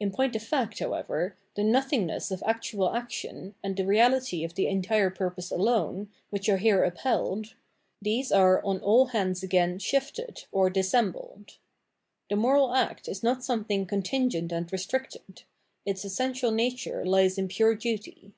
In 0.00 0.12
point 0.12 0.34
of 0.34 0.42
fact, 0.42 0.78
however, 0.78 1.36
the 1.54 1.62
nothingness 1.62 2.30
of 2.30 2.42
actual 2.46 2.88
action 2.90 3.54
and 3.62 3.76
the 3.76 3.82
reahty 3.82 4.42
of 4.42 4.54
the 4.54 4.66
entire 4.66 5.10
purpose 5.10 5.50
alone, 5.50 6.08
which 6.30 6.48
are 6.48 6.56
here 6.56 6.86
up 6.86 6.96
held— 6.96 7.54
these 8.08 8.32
are 8.32 8.64
on 8.64 8.80
all 8.80 9.08
hands 9.08 9.42
again" 9.42 9.78
shifted" 9.78 10.44
or 10.52 10.70
dis 10.70 10.90
sembled. 10.90 11.58
The 12.30 12.36
moral 12.36 12.72
act 12.74 13.08
is 13.08 13.22
not 13.22 13.44
something 13.44 13.84
contingent 13.84 14.52
and 14.52 14.72
restricted; 14.72 15.42
its 15.84 16.02
essential 16.02 16.50
nature 16.50 17.04
lies 17.04 17.36
in 17.36 17.46
pure 17.46 17.74
duty. 17.74 18.32